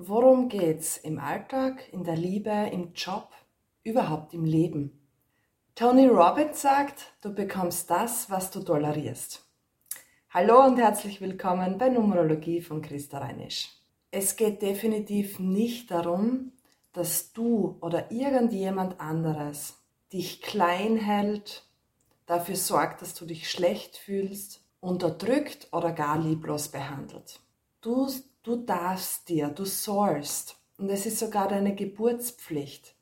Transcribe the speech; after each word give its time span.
Worum 0.00 0.48
geht's 0.48 0.96
im 0.96 1.18
Alltag, 1.18 1.92
in 1.92 2.04
der 2.04 2.14
Liebe, 2.14 2.70
im 2.72 2.92
Job, 2.92 3.30
überhaupt 3.82 4.32
im 4.32 4.44
Leben? 4.44 5.04
Tony 5.74 6.06
Robbins 6.06 6.62
sagt, 6.62 7.14
du 7.20 7.34
bekommst 7.34 7.90
das, 7.90 8.30
was 8.30 8.52
du 8.52 8.60
tolerierst. 8.60 9.44
Hallo 10.30 10.64
und 10.64 10.78
herzlich 10.78 11.20
willkommen 11.20 11.78
bei 11.78 11.88
Numerologie 11.88 12.60
von 12.60 12.80
Christa 12.80 13.18
Reinisch. 13.18 13.70
Es 14.12 14.36
geht 14.36 14.62
definitiv 14.62 15.40
nicht 15.40 15.90
darum, 15.90 16.52
dass 16.92 17.32
du 17.32 17.76
oder 17.80 18.12
irgendjemand 18.12 19.00
anderes 19.00 19.78
dich 20.12 20.42
klein 20.42 20.96
hält, 20.96 21.64
dafür 22.24 22.54
sorgt, 22.54 23.02
dass 23.02 23.14
du 23.14 23.26
dich 23.26 23.50
schlecht 23.50 23.96
fühlst, 23.96 24.60
unterdrückt 24.78 25.66
oder 25.72 25.90
gar 25.90 26.20
lieblos 26.20 26.68
behandelt. 26.68 27.40
Du 27.80 28.08
Du 28.48 28.56
darfst 28.56 29.28
dir, 29.28 29.48
du 29.48 29.66
sollst, 29.66 30.56
und 30.78 30.88
es 30.88 31.04
ist 31.04 31.18
sogar 31.18 31.48
deine 31.48 31.74
Geburtspflicht, 31.74 32.96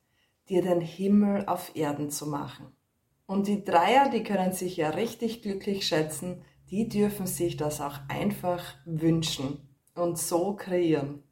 dir 0.48 0.60
den 0.60 0.80
Himmel 0.80 1.46
auf 1.46 1.76
Erden 1.76 2.10
zu 2.10 2.26
machen. 2.26 2.74
Und 3.26 3.46
die 3.46 3.62
Dreier, 3.62 4.08
die 4.10 4.24
können 4.24 4.52
sich 4.52 4.76
ja 4.76 4.90
richtig 4.90 5.42
glücklich 5.42 5.86
schätzen, 5.86 6.42
die 6.68 6.88
dürfen 6.88 7.28
sich 7.28 7.56
das 7.56 7.80
auch 7.80 8.00
einfach 8.08 8.74
wünschen 8.86 9.68
und 9.94 10.18
so 10.18 10.54
kreieren. 10.56 11.22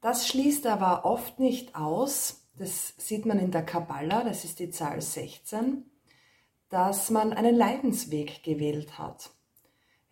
Das 0.00 0.28
schließt 0.28 0.68
aber 0.68 1.04
oft 1.04 1.40
nicht 1.40 1.74
aus, 1.74 2.46
das 2.56 2.94
sieht 2.96 3.26
man 3.26 3.40
in 3.40 3.50
der 3.50 3.64
Kabbala, 3.64 4.22
das 4.22 4.44
ist 4.44 4.60
die 4.60 4.70
Zahl 4.70 5.00
16, 5.00 5.84
dass 6.68 7.10
man 7.10 7.32
einen 7.32 7.56
Leidensweg 7.56 8.44
gewählt 8.44 8.98
hat. 8.98 9.30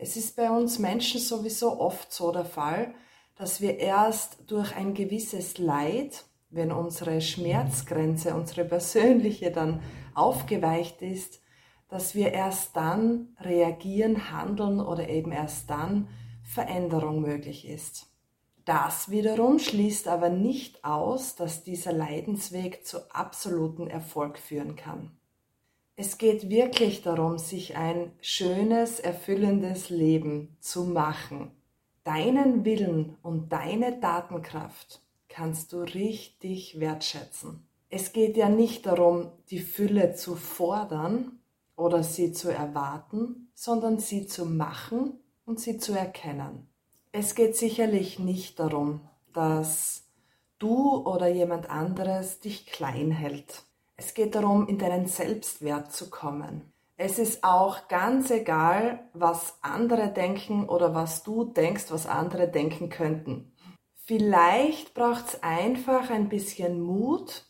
Es 0.02 0.16
ist 0.16 0.34
bei 0.34 0.50
uns 0.50 0.80
Menschen 0.80 1.20
sowieso 1.20 1.78
oft 1.78 2.12
so 2.12 2.32
der 2.32 2.44
Fall, 2.44 2.92
dass 3.36 3.60
wir 3.60 3.78
erst 3.78 4.38
durch 4.48 4.74
ein 4.74 4.94
gewisses 4.94 5.58
Leid, 5.58 6.24
wenn 6.50 6.72
unsere 6.72 7.20
Schmerzgrenze, 7.20 8.34
unsere 8.34 8.64
persönliche 8.64 9.52
dann 9.52 9.80
aufgeweicht 10.16 11.02
ist, 11.02 11.40
dass 11.88 12.16
wir 12.16 12.32
erst 12.32 12.74
dann 12.74 13.36
reagieren, 13.38 14.32
handeln 14.32 14.80
oder 14.80 15.08
eben 15.08 15.30
erst 15.30 15.70
dann 15.70 16.08
Veränderung 16.42 17.20
möglich 17.20 17.68
ist. 17.68 18.08
Das 18.64 19.08
wiederum 19.08 19.60
schließt 19.60 20.08
aber 20.08 20.30
nicht 20.30 20.84
aus, 20.84 21.36
dass 21.36 21.62
dieser 21.62 21.92
Leidensweg 21.92 22.84
zu 22.84 23.08
absoluten 23.14 23.86
Erfolg 23.86 24.36
führen 24.36 24.74
kann. 24.74 25.16
Es 26.04 26.18
geht 26.18 26.50
wirklich 26.50 27.02
darum, 27.02 27.38
sich 27.38 27.76
ein 27.76 28.10
schönes, 28.20 28.98
erfüllendes 28.98 29.88
Leben 29.88 30.56
zu 30.58 30.82
machen, 30.82 31.52
Deinen 32.02 32.64
Willen 32.64 33.16
und 33.22 33.52
deine 33.52 34.00
Datenkraft 34.00 35.00
kannst 35.28 35.72
du 35.72 35.82
richtig 35.82 36.80
wertschätzen. 36.80 37.68
Es 37.88 38.12
geht 38.12 38.36
ja 38.36 38.48
nicht 38.48 38.84
darum, 38.84 39.30
die 39.50 39.60
Fülle 39.60 40.16
zu 40.16 40.34
fordern 40.34 41.38
oder 41.76 42.02
sie 42.02 42.32
zu 42.32 42.50
erwarten, 42.52 43.52
sondern 43.54 44.00
sie 44.00 44.26
zu 44.26 44.44
machen 44.44 45.20
und 45.44 45.60
sie 45.60 45.78
zu 45.78 45.92
erkennen. 45.92 46.66
Es 47.12 47.36
geht 47.36 47.54
sicherlich 47.54 48.18
nicht 48.18 48.58
darum, 48.58 49.02
dass 49.32 50.08
du 50.58 51.06
oder 51.06 51.28
jemand 51.28 51.70
anderes 51.70 52.40
dich 52.40 52.66
klein 52.66 53.12
hält. 53.12 53.62
Es 54.04 54.14
geht 54.14 54.34
darum, 54.34 54.66
in 54.66 54.78
deinen 54.78 55.06
Selbstwert 55.06 55.92
zu 55.92 56.10
kommen. 56.10 56.72
Es 56.96 57.20
ist 57.20 57.44
auch 57.44 57.86
ganz 57.86 58.32
egal, 58.32 59.08
was 59.12 59.58
andere 59.62 60.12
denken 60.12 60.68
oder 60.68 60.92
was 60.92 61.22
du 61.22 61.44
denkst, 61.44 61.84
was 61.90 62.08
andere 62.08 62.48
denken 62.48 62.88
könnten. 62.88 63.52
Vielleicht 63.94 64.92
braucht 64.92 65.28
es 65.28 65.42
einfach 65.44 66.10
ein 66.10 66.28
bisschen 66.28 66.80
Mut 66.80 67.44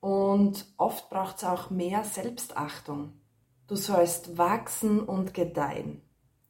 und 0.00 0.66
oft 0.78 1.10
braucht 1.10 1.36
es 1.36 1.44
auch 1.44 1.70
mehr 1.70 2.02
Selbstachtung. 2.02 3.12
Du 3.68 3.76
sollst 3.76 4.36
wachsen 4.36 4.98
und 5.00 5.32
gedeihen, 5.32 6.02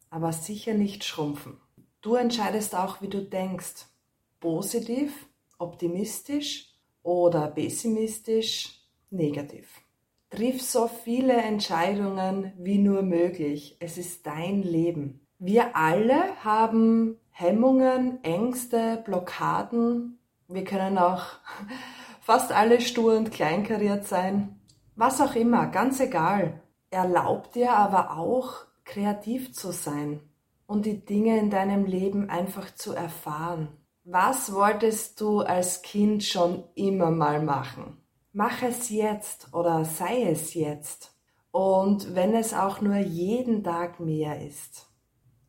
aber 0.08 0.32
sicher 0.32 0.72
nicht 0.72 1.04
schrumpfen. 1.04 1.60
Du 2.00 2.14
entscheidest 2.14 2.74
auch, 2.74 3.02
wie 3.02 3.08
du 3.08 3.20
denkst. 3.20 3.88
Positiv, 4.40 5.28
optimistisch 5.58 6.72
oder 7.02 7.48
pessimistisch, 7.48 8.83
negativ. 9.10 9.82
Triff 10.30 10.62
so 10.62 10.88
viele 10.88 11.34
Entscheidungen 11.34 12.52
wie 12.58 12.78
nur 12.78 13.02
möglich. 13.02 13.76
Es 13.80 13.98
ist 13.98 14.26
dein 14.26 14.62
Leben. 14.62 15.20
Wir 15.38 15.76
alle 15.76 16.36
haben 16.42 17.18
Hemmungen, 17.30 18.22
Ängste, 18.24 19.02
Blockaden. 19.04 20.18
Wir 20.48 20.64
können 20.64 20.98
auch 20.98 21.24
fast 22.20 22.52
alle 22.52 22.80
stur 22.80 23.16
und 23.16 23.30
kleinkariert 23.30 24.06
sein. 24.06 24.60
Was 24.96 25.20
auch 25.20 25.34
immer, 25.34 25.66
ganz 25.66 26.00
egal. 26.00 26.62
Erlaub 26.90 27.52
dir 27.52 27.72
aber 27.72 28.16
auch, 28.16 28.66
kreativ 28.84 29.52
zu 29.52 29.72
sein 29.72 30.20
und 30.66 30.86
die 30.86 31.04
Dinge 31.04 31.38
in 31.38 31.50
deinem 31.50 31.84
Leben 31.84 32.30
einfach 32.30 32.74
zu 32.74 32.92
erfahren. 32.92 33.68
Was 34.04 34.52
wolltest 34.52 35.20
du 35.20 35.40
als 35.40 35.82
Kind 35.82 36.22
schon 36.22 36.64
immer 36.74 37.10
mal 37.10 37.42
machen? 37.42 38.03
Mach 38.34 38.62
es 38.62 38.90
jetzt 38.90 39.54
oder 39.54 39.84
sei 39.84 40.24
es 40.24 40.54
jetzt. 40.54 41.16
Und 41.52 42.14
wenn 42.16 42.34
es 42.34 42.52
auch 42.52 42.80
nur 42.80 42.96
jeden 42.96 43.62
Tag 43.62 44.00
mehr 44.00 44.44
ist. 44.44 44.90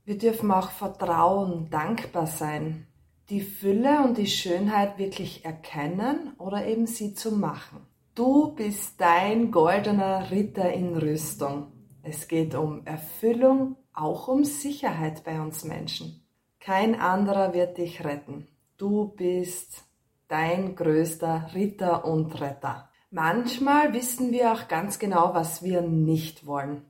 Wir 0.06 0.20
dürfen 0.20 0.52
auch 0.52 0.70
vertrauen, 0.70 1.68
dankbar 1.72 2.28
sein, 2.28 2.86
die 3.30 3.42
Fülle 3.42 4.04
und 4.04 4.20
die 4.20 4.28
Schönheit 4.28 5.00
wirklich 5.00 5.44
erkennen 5.44 6.34
oder 6.38 6.68
eben 6.68 6.86
sie 6.86 7.16
zu 7.16 7.32
machen. 7.32 7.88
Du 8.14 8.54
bist 8.54 9.02
dein 9.02 9.50
goldener 9.50 10.30
Ritter 10.30 10.72
in 10.72 10.96
Rüstung. 10.96 11.72
Es 12.04 12.28
geht 12.28 12.54
um 12.54 12.86
Erfüllung, 12.86 13.78
auch 13.94 14.28
um 14.28 14.44
Sicherheit 14.44 15.24
bei 15.24 15.42
uns 15.42 15.64
Menschen. 15.64 16.24
Kein 16.60 16.94
anderer 16.94 17.56
wird 17.56 17.80
dich 17.80 18.06
retten. 18.06 18.48
Du 18.78 19.08
bist 19.08 19.86
dein 20.28 20.76
größter 20.76 21.50
Ritter 21.54 22.06
und 22.06 22.40
Retter. 22.42 22.90
Manchmal 23.12 23.94
wissen 23.94 24.32
wir 24.32 24.52
auch 24.52 24.68
ganz 24.68 25.00
genau, 25.00 25.34
was 25.34 25.64
wir 25.64 25.82
nicht 25.82 26.46
wollen. 26.46 26.82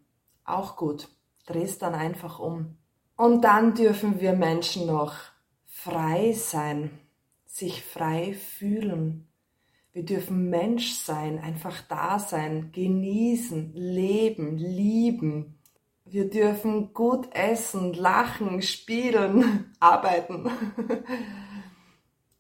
Auch 0.44 0.76
gut. 0.76 1.10
Dreh's 1.46 1.78
dann 1.78 1.94
einfach 1.94 2.40
um. 2.40 2.78
Und 3.16 3.44
dann 3.44 3.76
dürfen 3.76 4.20
wir 4.20 4.34
Menschen 4.34 4.88
noch 4.88 5.14
frei 5.66 6.34
sein, 6.34 6.90
sich 7.46 7.84
frei 7.84 8.34
fühlen. 8.34 9.28
Wir 9.94 10.04
dürfen 10.04 10.50
Mensch 10.50 10.94
sein, 10.96 11.40
einfach 11.40 11.82
da 11.88 12.20
sein, 12.20 12.72
genießen, 12.74 13.74
leben, 13.74 14.58
lieben. 14.58 15.60
Wir 16.04 16.30
dürfen 16.30 16.94
gut 16.94 17.34
essen, 17.34 17.94
lachen, 17.94 18.62
spielen, 18.62 19.74
arbeiten. 19.80 20.50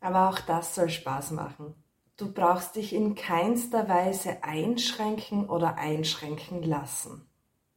Aber 0.05 0.29
auch 0.29 0.39
das 0.39 0.75
soll 0.75 0.89
Spaß 0.91 1.31
machen. 1.31 1.73
Du 2.15 2.31
brauchst 2.31 2.75
dich 2.75 2.93
in 2.93 3.15
keinster 3.15 3.89
Weise 3.89 4.43
einschränken 4.43 5.49
oder 5.49 5.79
einschränken 5.79 6.61
lassen. 6.61 7.27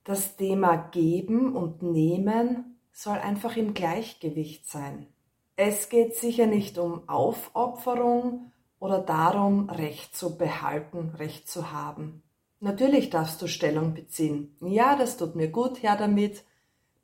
Das 0.05 0.37
Thema 0.37 0.77
Geben 0.77 1.57
und 1.57 1.83
Nehmen 1.83 2.77
soll 2.93 3.17
einfach 3.17 3.57
im 3.57 3.73
Gleichgewicht 3.73 4.69
sein. 4.69 5.07
Es 5.57 5.89
geht 5.89 6.17
sicher 6.17 6.45
nicht 6.45 6.77
um 6.77 7.09
Aufopferung 7.09 8.53
oder 8.79 8.99
darum, 8.99 9.71
Recht 9.71 10.15
zu 10.15 10.37
behalten, 10.37 11.15
Recht 11.17 11.49
zu 11.49 11.73
haben. 11.73 12.23
Natürlich 12.61 13.09
darfst 13.09 13.41
du 13.41 13.47
Stellung 13.47 13.95
beziehen. 13.95 14.55
Ja, 14.61 14.97
das 14.97 15.17
tut 15.17 15.35
mir 15.35 15.49
gut, 15.49 15.83
her 15.83 15.97
damit. 15.97 16.45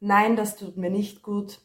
Nein, 0.00 0.36
das 0.36 0.56
tut 0.56 0.76
mir 0.76 0.90
nicht 0.90 1.22
gut. 1.22 1.62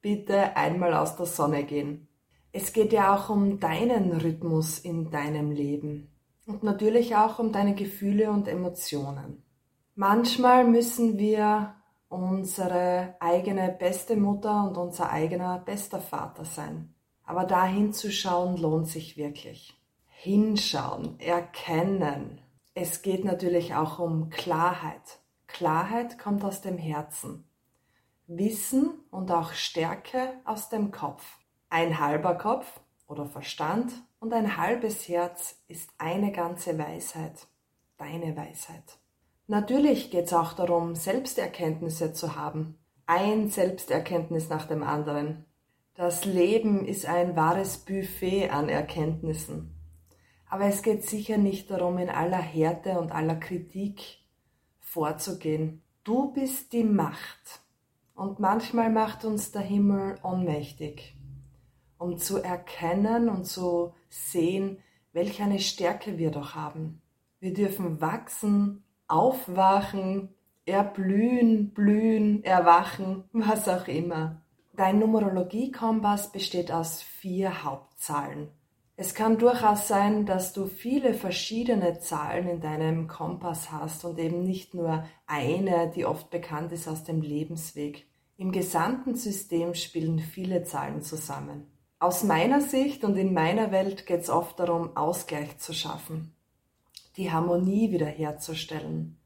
Bitte 0.00 0.56
einmal 0.56 0.94
aus 0.94 1.16
der 1.16 1.26
Sonne 1.26 1.64
gehen. 1.64 2.08
Es 2.56 2.72
geht 2.72 2.92
ja 2.92 3.12
auch 3.12 3.30
um 3.30 3.58
deinen 3.58 4.12
Rhythmus 4.12 4.78
in 4.78 5.10
deinem 5.10 5.50
Leben 5.50 6.08
und 6.46 6.62
natürlich 6.62 7.16
auch 7.16 7.40
um 7.40 7.50
deine 7.50 7.74
Gefühle 7.74 8.30
und 8.30 8.46
Emotionen. 8.46 9.42
Manchmal 9.96 10.64
müssen 10.64 11.18
wir 11.18 11.74
unsere 12.08 13.16
eigene 13.18 13.74
beste 13.76 14.14
Mutter 14.14 14.68
und 14.68 14.76
unser 14.76 15.10
eigener 15.10 15.58
bester 15.58 15.98
Vater 15.98 16.44
sein. 16.44 16.94
Aber 17.24 17.42
da 17.42 17.64
hinzuschauen 17.66 18.56
lohnt 18.56 18.86
sich 18.86 19.16
wirklich. 19.16 19.74
Hinschauen, 20.06 21.18
erkennen. 21.18 22.40
Es 22.72 23.02
geht 23.02 23.24
natürlich 23.24 23.74
auch 23.74 23.98
um 23.98 24.30
Klarheit. 24.30 25.18
Klarheit 25.48 26.20
kommt 26.20 26.44
aus 26.44 26.60
dem 26.60 26.78
Herzen. 26.78 27.48
Wissen 28.28 28.90
und 29.10 29.32
auch 29.32 29.54
Stärke 29.54 30.34
aus 30.44 30.68
dem 30.68 30.92
Kopf. 30.92 31.24
Ein 31.76 31.98
halber 31.98 32.36
Kopf 32.36 32.78
oder 33.08 33.26
Verstand 33.26 33.92
und 34.20 34.32
ein 34.32 34.56
halbes 34.56 35.08
Herz 35.08 35.60
ist 35.66 35.90
eine 35.98 36.30
ganze 36.30 36.78
Weisheit, 36.78 37.48
deine 37.96 38.36
Weisheit. 38.36 39.00
Natürlich 39.48 40.12
geht 40.12 40.26
es 40.26 40.32
auch 40.34 40.52
darum, 40.52 40.94
Selbsterkenntnisse 40.94 42.12
zu 42.12 42.36
haben. 42.36 42.78
Ein 43.06 43.48
Selbsterkenntnis 43.48 44.48
nach 44.48 44.68
dem 44.68 44.84
anderen. 44.84 45.46
Das 45.94 46.24
Leben 46.24 46.86
ist 46.86 47.06
ein 47.06 47.34
wahres 47.34 47.78
Buffet 47.78 48.50
an 48.50 48.68
Erkenntnissen. 48.68 49.74
Aber 50.48 50.66
es 50.66 50.80
geht 50.80 51.02
sicher 51.02 51.38
nicht 51.38 51.72
darum, 51.72 51.98
in 51.98 52.08
aller 52.08 52.36
Härte 52.36 53.00
und 53.00 53.10
aller 53.10 53.34
Kritik 53.34 54.20
vorzugehen. 54.78 55.82
Du 56.04 56.32
bist 56.32 56.72
die 56.72 56.84
Macht. 56.84 57.62
Und 58.14 58.38
manchmal 58.38 58.90
macht 58.90 59.24
uns 59.24 59.50
der 59.50 59.62
Himmel 59.62 60.20
ohnmächtig, 60.22 61.16
um 61.98 62.18
zu 62.18 62.38
erkennen 62.42 63.28
und 63.28 63.44
zu 63.44 63.94
sehen, 64.08 64.78
welch 65.12 65.40
eine 65.40 65.60
Stärke 65.60 66.18
wir 66.18 66.30
doch 66.30 66.54
haben. 66.54 67.00
Wir 67.40 67.54
dürfen 67.54 68.00
wachsen, 68.00 68.84
aufwachen, 69.06 70.34
erblühen, 70.66 71.72
blühen, 71.72 72.42
erwachen, 72.44 73.24
was 73.32 73.68
auch 73.68 73.88
immer. 73.88 74.42
Dein 74.76 74.98
Numerologie-Kompass 74.98 76.32
besteht 76.32 76.72
aus 76.72 77.00
vier 77.00 77.64
Hauptzahlen. 77.64 78.48
Es 78.96 79.14
kann 79.14 79.38
durchaus 79.38 79.88
sein, 79.88 80.24
dass 80.24 80.52
du 80.52 80.66
viele 80.66 81.14
verschiedene 81.14 81.98
Zahlen 81.98 82.48
in 82.48 82.60
deinem 82.60 83.08
Kompass 83.08 83.72
hast 83.72 84.04
und 84.04 84.18
eben 84.18 84.44
nicht 84.44 84.74
nur 84.74 85.04
eine, 85.26 85.90
die 85.90 86.04
oft 86.04 86.30
bekannt 86.30 86.70
ist 86.70 86.86
aus 86.86 87.02
dem 87.02 87.20
Lebensweg. 87.20 88.06
Im 88.36 88.52
gesamten 88.52 89.16
System 89.16 89.74
spielen 89.74 90.20
viele 90.20 90.62
Zahlen 90.62 91.02
zusammen. 91.02 91.73
Aus 92.04 92.22
meiner 92.22 92.60
Sicht 92.60 93.02
und 93.02 93.16
in 93.16 93.32
meiner 93.32 93.72
Welt 93.72 94.04
geht 94.04 94.20
es 94.20 94.28
oft 94.28 94.60
darum, 94.60 94.94
Ausgleich 94.94 95.56
zu 95.56 95.72
schaffen, 95.72 96.34
die 97.16 97.32
Harmonie 97.32 97.92
wiederherzustellen. 97.92 99.18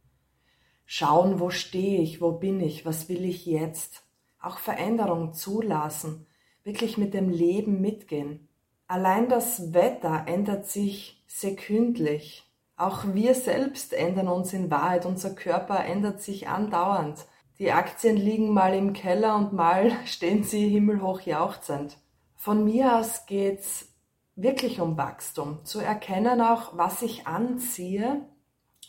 Schauen, 0.87 1.41
wo 1.41 1.51
stehe 1.51 2.01
ich, 2.01 2.21
wo 2.21 2.31
bin 2.31 2.61
ich, 2.61 2.87
was 2.87 3.09
will 3.09 3.25
ich 3.25 3.47
jetzt 3.47 4.05
auch 4.41 4.59
Veränderung 4.59 5.33
zulassen, 5.33 6.29
wirklich 6.63 6.99
mit 6.99 7.15
dem 7.15 7.31
Leben 7.31 7.81
mitgehen. 7.81 8.49
Allein 8.87 9.29
das 9.29 9.75
Wetter 9.75 10.27
ändert 10.29 10.69
sich 10.69 11.25
sekündlich. 11.27 12.49
Auch 12.77 13.07
wir 13.13 13.35
selbst 13.35 13.93
ändern 13.93 14.29
uns 14.29 14.53
in 14.53 14.71
Wahrheit. 14.71 15.05
Unser 15.05 15.35
Körper 15.35 15.85
ändert 15.85 16.23
sich 16.23 16.47
andauernd. 16.47 17.27
Die 17.59 17.73
Aktien 17.73 18.17
liegen 18.17 18.55
mal 18.55 18.73
im 18.73 18.93
Keller 18.93 19.35
und 19.35 19.53
mal 19.53 19.91
stehen 20.05 20.45
sie 20.45 20.69
himmelhoch 20.69 21.23
jauchzend. 21.23 21.99
Von 22.41 22.65
mir 22.65 22.97
aus 22.97 23.27
geht's 23.27 23.93
wirklich 24.37 24.81
um 24.81 24.97
Wachstum, 24.97 25.65
zu 25.65 25.81
erkennen 25.81 26.41
auch, 26.41 26.79
was 26.79 27.03
ich 27.03 27.27
anziehe 27.27 28.25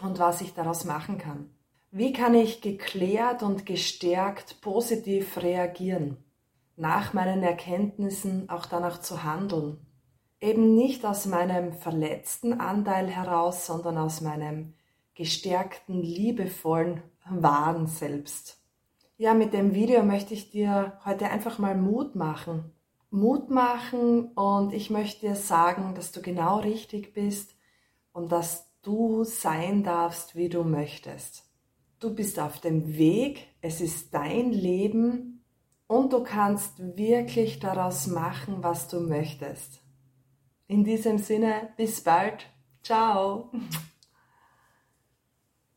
und 0.04 0.20
was 0.20 0.42
ich 0.42 0.54
daraus 0.54 0.86
machen 0.86 1.18
kann. 1.18 1.50
Wie 1.90 2.14
kann 2.14 2.36
ich 2.36 2.62
geklärt 2.62 3.42
und 3.42 3.66
gestärkt 3.66 4.62
positiv 4.62 5.38
reagieren? 5.38 6.18
Nach 6.76 7.14
meinen 7.14 7.42
Erkenntnissen 7.42 8.48
auch 8.52 8.68
danach 8.68 9.02
zu 9.02 9.24
handeln. 9.24 9.80
Eben 10.40 10.76
nicht 10.76 11.04
aus 11.04 11.26
meinem 11.26 11.74
verletzten 11.74 12.54
Anteil 12.62 13.08
heraus, 13.08 13.66
sondern 13.66 13.98
aus 13.98 14.22
meinem 14.22 14.76
gestärkten, 15.16 16.04
liebevollen, 16.04 17.02
wahren 17.28 17.88
Selbst. 17.88 18.62
Ja, 19.18 19.34
mit 19.34 19.54
dem 19.54 19.74
Video 19.74 20.04
möchte 20.04 20.36
ich 20.36 20.52
dir 20.52 21.00
heute 21.04 21.30
einfach 21.30 21.58
mal 21.58 21.76
Mut 21.76 22.16
machen. 22.16 22.72
Mut 23.12 23.50
machen 23.50 24.32
und 24.34 24.74
ich 24.74 24.90
möchte 24.90 25.28
dir 25.28 25.36
sagen, 25.36 25.96
dass 25.96 26.12
du 26.12 26.22
genau 26.22 26.60
richtig 26.60 27.14
bist 27.14 27.56
und 28.14 28.32
dass 28.32 28.70
du 28.82 29.24
sein 29.24 29.84
darfst, 29.84 30.36
wie 30.36 30.50
du 30.50 30.64
möchtest. 30.64 31.44
Du 32.00 32.14
bist 32.14 32.40
auf 32.40 32.60
dem 32.60 32.98
Weg, 32.98 33.48
es 33.62 33.82
ist 33.82 34.14
dein 34.14 34.52
Leben 34.52 35.44
und 35.88 36.14
du 36.14 36.24
kannst 36.24 36.98
wirklich 36.98 37.60
daraus 37.60 38.08
machen, 38.08 38.58
was 38.62 38.88
du 38.88 39.00
möchtest. 39.02 39.82
In 40.68 40.84
diesem 40.84 41.18
Sinne, 41.18 41.70
bis 41.78 42.02
bald. 42.02 42.46
Ciao. 42.84 43.52